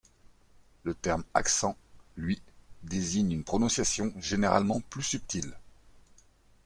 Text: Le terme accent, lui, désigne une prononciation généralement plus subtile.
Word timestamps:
Le 0.81 0.95
terme 0.95 1.23
accent, 1.35 1.77
lui, 2.17 2.41
désigne 2.81 3.33
une 3.33 3.43
prononciation 3.43 4.11
généralement 4.17 4.81
plus 4.89 5.03
subtile. 5.03 5.55